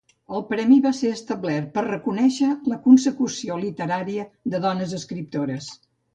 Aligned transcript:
El 0.37 0.43
premi 0.51 0.77
va 0.85 0.91
ser 0.99 1.11
establert 1.15 1.67
per 1.75 1.83
reconèixer 1.87 2.49
la 2.73 2.81
consecució 2.87 3.59
literària 3.67 4.27
de 4.55 4.65
dones 4.67 4.99
escriptores. 5.03 5.71